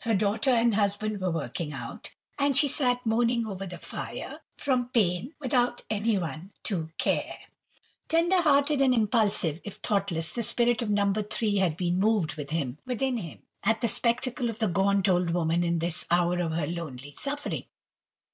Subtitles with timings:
[0.00, 4.90] Her daughter and husband were working out, and she sat moaning over the fire, from
[4.90, 7.38] pain, without anybody to care!
[8.06, 11.10] Tender hearted and impulsive, if thoughtless, the spirit of No.
[11.14, 12.82] 3 had been moved within
[13.16, 17.14] him at the spectacle of the gaunt old woman in this hour of her lonely
[17.16, 17.64] suffering.